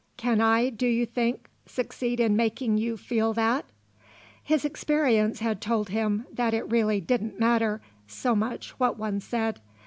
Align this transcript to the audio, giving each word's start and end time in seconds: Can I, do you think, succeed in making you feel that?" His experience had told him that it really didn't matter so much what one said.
Can 0.17 0.41
I, 0.41 0.71
do 0.71 0.87
you 0.87 1.05
think, 1.05 1.47
succeed 1.67 2.19
in 2.19 2.35
making 2.35 2.79
you 2.79 2.97
feel 2.97 3.33
that?" 3.33 3.65
His 4.43 4.65
experience 4.65 5.41
had 5.41 5.61
told 5.61 5.89
him 5.89 6.25
that 6.33 6.55
it 6.55 6.67
really 6.67 6.99
didn't 6.99 7.39
matter 7.39 7.83
so 8.07 8.35
much 8.35 8.71
what 8.79 8.97
one 8.97 9.19
said. 9.19 9.61